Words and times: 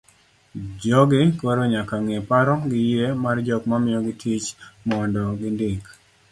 jogi 0.81 1.21
koro 1.39 1.63
nyaka 1.73 1.95
ng'e 2.03 2.17
paro 2.29 2.55
gi 2.69 2.81
yie 2.91 3.05
mar 3.23 3.37
jok 3.47 3.63
momiyogi 3.69 4.13
tich 4.21 4.47
mondo 4.87 5.21
gindik 5.39 5.83